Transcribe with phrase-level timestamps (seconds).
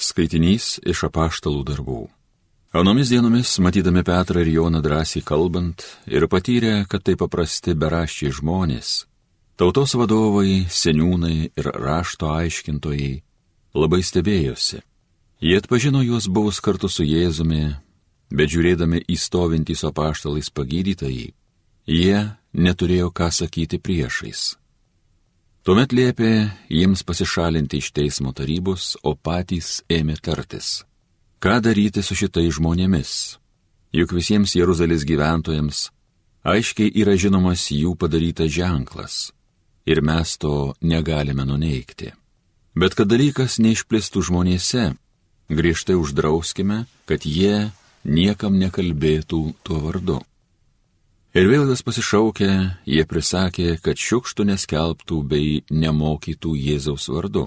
[0.00, 2.00] Skaitinys iš apaštalų darbų.
[2.72, 8.92] Anomis dienomis, matydami Petrą ir Joną drąsiai kalbant ir patyrę, kad tai paprasti beraščiai žmonės,
[9.58, 13.18] tautos vadovai, seniūnai ir rašto aiškintojai
[13.74, 14.80] labai stebėjosi.
[15.40, 17.74] Jie atpažino juos buvus kartu su Jėzumi,
[18.30, 21.28] bet žiūrėdami į stovintį su apaštalais pagydytąjį,
[21.90, 22.18] jie
[22.54, 24.59] neturėjo ką sakyti priešais.
[25.60, 26.30] Tuomet liepė
[26.72, 30.86] jiems pasišalinti iš teismo tarybos, o patys ėmė tartis.
[31.40, 33.36] Ką daryti su šitai žmonėmis?
[33.92, 35.90] Juk visiems Jeruzalės gyventojams
[36.48, 39.18] aiškiai yra žinomas jų padarytas ženklas
[39.84, 42.12] ir mes to negalime nuneikti.
[42.72, 44.84] Bet kad dalykas neišplistų žmonėse,
[45.50, 47.72] griežtai uždrauskime, kad jie
[48.04, 50.20] niekam nekalbėtų tuo vardu.
[51.30, 52.50] Ir vėl jas pasišaukę,
[52.90, 57.44] jie prisakė, kad šiukštų neskelbtų bei nemokytų Jėzaus vardu.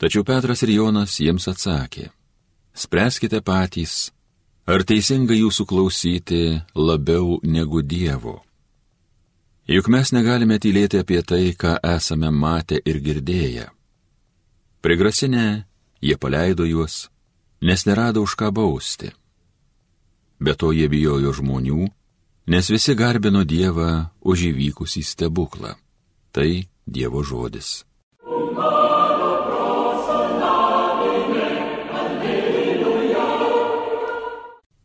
[0.00, 2.06] Tačiau Petras ir Jonas jiems atsakė,
[2.72, 4.08] spręskite patys,
[4.64, 6.40] ar teisinga jūsų klausyti
[6.72, 8.38] labiau negu Dievo.
[9.68, 13.68] Juk mes negalime tylėti apie tai, ką esame matę ir girdėję.
[14.80, 15.66] Prigrasinę,
[16.00, 17.10] jie paleido juos,
[17.60, 19.12] nes nerado už ką bausti.
[20.40, 21.84] Be to jie bijojo žmonių,
[22.46, 25.76] nes visi garbino Dievą už įvykusį stebuklą.
[26.32, 26.50] Tai
[26.86, 27.84] Dievo žodis.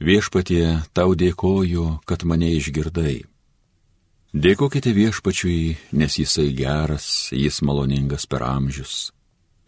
[0.00, 3.20] Viešpatie, tau dėkoju, kad mane išgirdai.
[4.32, 9.10] Dėkokite viešpačiui, nes jisai geras, jis maloningas per amžius.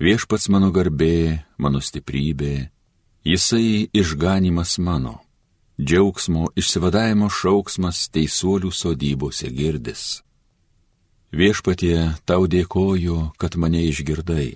[0.00, 2.70] Viešpats mano garbė, mano stiprybė,
[3.26, 5.21] jisai išganimas mano
[5.82, 10.22] džiaugsmo išsivadavimo šauksmas teisuolių sodybose girdis.
[11.32, 14.52] Viešpatie, tau dėkoju, kad mane išgirdai.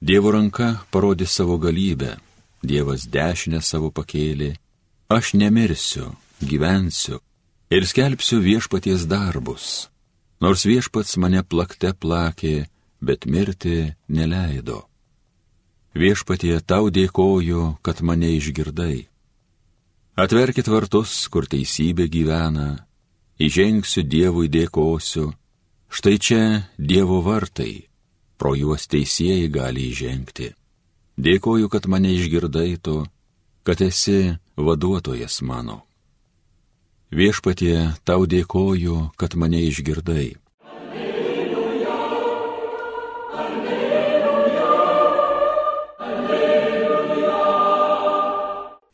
[0.00, 2.16] Dievo ranka parodė savo galybę,
[2.62, 4.56] Dievas dešinę savo pakėlė,
[5.08, 6.10] aš nemirsiu,
[6.42, 7.20] gyvensiu
[7.70, 9.88] ir skelbsiu viešpaties darbus.
[10.40, 12.66] Nors viešpats mane plakte plakė,
[13.00, 14.86] bet mirti neleido.
[15.94, 19.06] Viešpatie, tau dėkoju, kad mane išgirdai.
[20.18, 22.72] Atverkit vartus, kur teisybė gyvena,
[23.38, 25.28] įžengsiu Dievui dėkosiu,
[25.94, 26.40] štai čia
[26.74, 27.86] Dievo vartai,
[28.34, 30.48] pro juos teisėjai gali įžengti.
[31.22, 32.96] Dėkoju, kad mane išgirdai tu,
[33.62, 35.84] kad esi vaduotojas mano.
[37.14, 40.34] Viešpatie, tau dėkoju, kad mane išgirdai.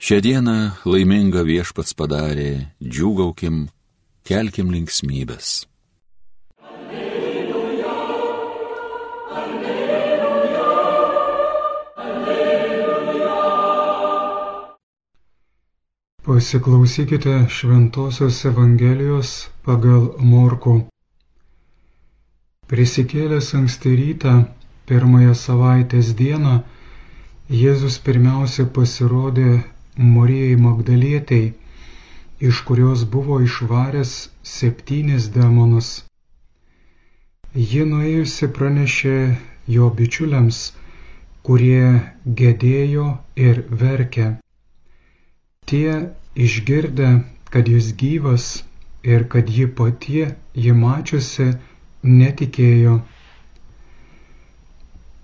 [0.05, 0.55] Šią dieną
[0.93, 2.49] laimingą viešpats padarė,
[2.95, 3.61] džiūgaukim,
[4.29, 5.53] kelkim linksmybės.
[6.73, 7.95] Alleluja,
[9.39, 10.67] alleluja,
[12.05, 13.39] alleluja.
[16.29, 20.05] Pasiklausykite Šventojios Evangelijos pagal
[20.35, 20.79] Morku.
[22.69, 24.35] Prisikėlęs anksti rytą,
[24.85, 26.59] pirmąją savaitės dieną,
[27.65, 29.63] Jėzus pirmiausia pasirodė
[29.97, 31.53] Marijai Magdalietei,
[32.41, 34.13] iš kurios buvo išvaręs
[34.43, 35.91] septynis demonus.
[37.55, 39.19] Ji nuėjusi pranešė
[39.71, 40.59] jo bičiuliams,
[41.47, 42.01] kurie
[42.41, 43.05] gedėjo
[43.39, 44.27] ir verkė.
[45.71, 45.93] Tie
[46.35, 47.11] išgirdę,
[47.55, 48.47] kad jis gyvas
[49.07, 50.25] ir kad ji pati
[50.65, 51.47] jį mačiusi,
[52.03, 52.97] netikėjo.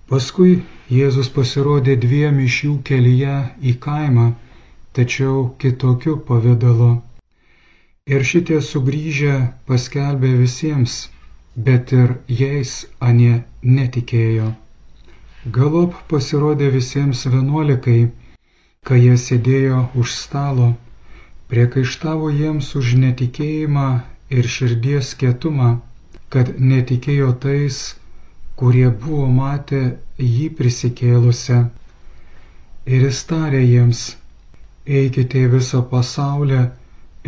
[0.07, 3.35] Paskui Jėzus pasirodė dviem iš jų kelyje
[3.67, 4.29] į kaimą
[4.93, 6.91] tačiau kitokiu pavydalu.
[8.11, 9.35] Ir šitie sugrįžę
[9.69, 10.97] paskelbė visiems,
[11.69, 12.73] bet ir jais
[13.11, 13.35] anie
[13.77, 14.49] netikėjo.
[15.57, 18.01] Galop pasirodė visiems vienuolikai,
[18.87, 20.73] kai jie sėdėjo už stalo,
[21.53, 23.87] priekaištavo jiems už netikėjimą
[24.39, 25.71] ir širdies kietumą,
[26.35, 27.79] kad netikėjo tais,
[28.61, 29.81] kurie buvo matę
[30.19, 31.61] jį prisikėlusią.
[32.91, 34.03] Ir jis tarė jiems,
[34.87, 36.61] eikite į visą pasaulį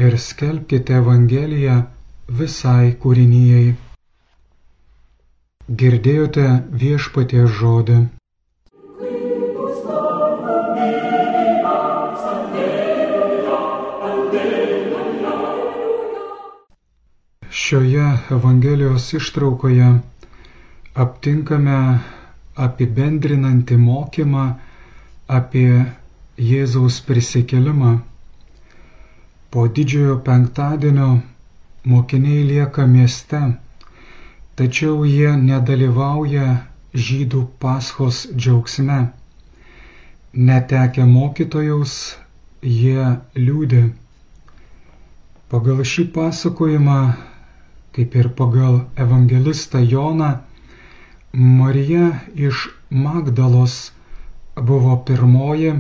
[0.07, 1.77] ir skelbkite Evangeliją
[2.41, 3.75] visai kūrinyjei.
[5.83, 6.47] Girdėjote
[6.83, 7.99] viešpatie žodį.
[17.63, 18.07] Šioje
[18.37, 19.89] Evangelijos ištraukoje
[21.05, 21.79] aptinkame
[22.67, 24.45] apibendrinantį mokymą
[25.29, 25.69] apie
[26.41, 27.93] Jėzaus prisikelimą.
[29.51, 31.09] Po didžiojo penktadienio
[31.85, 33.41] mokiniai lieka mieste,
[34.57, 36.47] tačiau jie nedalyvauja
[36.95, 39.01] žydų paschos džiaugsme.
[40.33, 42.17] netekę mokytojaus,
[42.63, 43.05] jie
[43.37, 43.83] liūdė.
[45.53, 46.99] Pagal šį pasakojimą,
[47.93, 50.31] kaip ir pagal evangelistą Joną,
[51.33, 53.93] Marija iš Magdalos
[54.57, 55.75] buvo pirmoji,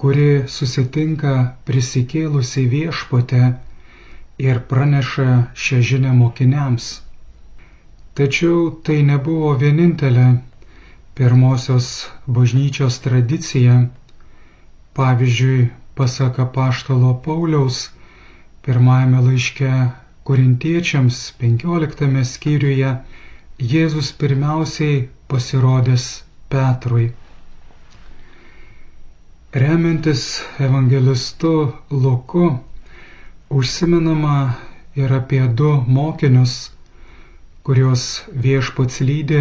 [0.00, 1.32] kuri susitinka
[1.68, 3.40] prisikėlusi viešpatę
[4.44, 5.26] ir praneša
[5.64, 6.86] šią žinę mokiniams.
[8.20, 10.24] Tačiau tai nebuvo vienintelė
[11.20, 11.90] pirmosios
[12.38, 13.76] bažnyčios tradicija.
[14.96, 15.68] Pavyzdžiui,
[16.00, 17.82] pasak apaštalo Pauliaus,
[18.64, 19.70] pirmajame laiške
[20.30, 22.96] korintiečiams 15 skyriuje
[23.74, 26.04] Jėzus pirmiausiai pasirodęs
[26.52, 27.10] Petrui.
[29.52, 32.58] Remiantis evangelistu Luku,
[33.50, 34.54] užsiminama
[34.94, 36.70] ir apie du mokinius,
[37.66, 38.04] kuriuos
[38.44, 39.40] viešpats lydė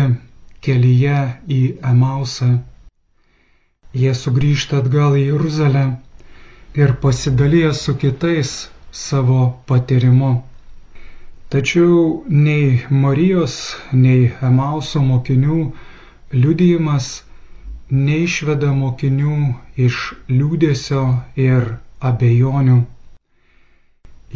[0.65, 1.19] kelyje
[1.57, 1.59] į
[1.91, 2.49] Emausą.
[3.93, 5.85] Jie sugrįžta atgal į Jeruzalę
[6.81, 8.57] ir pasidalyja su kitais
[9.05, 9.39] savo
[9.69, 10.33] patyrimu.
[11.53, 13.61] Tačiau nei Marijos,
[13.93, 15.61] nei Emauso mokinių
[16.33, 17.13] liudijimas
[17.91, 19.35] neišveda mokinių
[19.87, 19.99] iš
[20.29, 21.03] liūdėsio
[21.41, 21.69] ir
[22.09, 22.77] abejonių.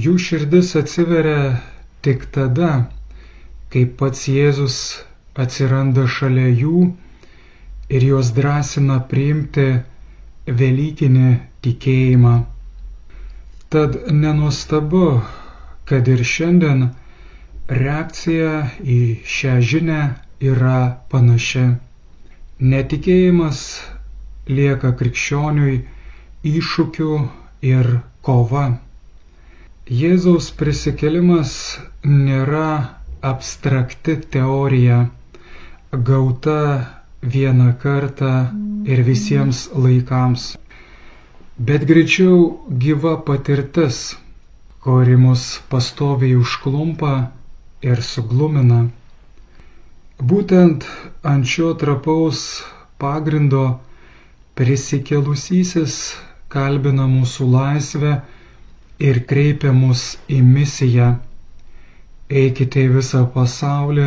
[0.05, 1.59] Jų širdis atsiveria
[2.05, 2.71] tik tada,
[3.69, 4.77] kai pats Jėzus
[5.45, 6.87] atsiranda šalia jų
[7.93, 9.67] ir juos drąsina priimti
[10.47, 11.29] Velykinį
[11.63, 12.33] tikėjimą.
[13.69, 15.21] Tad nenustabu,
[15.85, 16.89] kad ir šiandien
[17.69, 18.51] reakcija
[18.81, 18.99] į
[19.37, 20.01] šią žinę
[20.51, 20.77] yra
[21.13, 21.67] panaši.
[22.71, 23.61] Netikėjimas
[24.57, 25.73] lieka krikščioniui
[26.51, 27.15] iššūkiu
[27.71, 27.89] ir
[28.27, 28.61] kova.
[30.01, 31.53] Jėzaus prisikelimas
[32.11, 32.67] nėra
[33.31, 34.99] abstrakti teorija,
[36.11, 36.57] gauta
[37.35, 38.31] vieną kartą
[38.93, 40.47] ir visiems laikams,
[41.71, 42.39] bet greičiau
[42.85, 43.99] gyva patirtis,
[44.87, 45.43] kuri mus
[45.75, 47.13] pastoviai užklumpa
[47.91, 48.81] ir suglumina.
[50.21, 50.85] Būtent
[51.25, 52.41] ant šio trapaus
[53.01, 53.63] pagrindo
[54.59, 55.95] prisikelusysis
[56.53, 58.11] kalbina mūsų laisvę
[59.09, 61.07] ir kreipia mus į misiją.
[62.29, 64.05] Eikite į visą pasaulį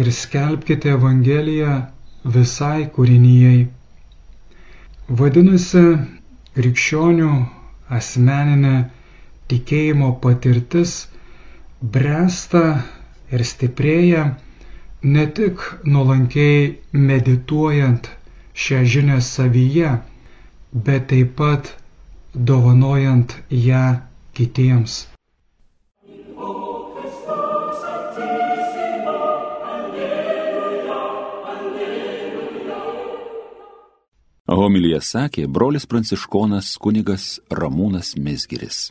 [0.00, 1.72] ir skelbkite Evangeliją
[2.36, 3.66] visai kūrinyjei.
[5.08, 5.84] Vadinasi,
[6.58, 7.32] krikščionių
[8.00, 8.76] asmeninė
[9.52, 10.94] tikėjimo patirtis
[11.96, 12.66] bręsta
[13.32, 14.26] ir stiprėja
[15.14, 16.62] ne tik nuolankiai
[17.08, 18.08] medituojant
[18.62, 19.90] šią žinią savyje,
[20.86, 21.68] bet taip pat
[22.34, 23.84] dovanojant ją
[24.34, 25.04] kitiems.
[34.56, 38.86] Homilyje sakė brolis pranciškonas kunigas Ramūnas Mesgiris.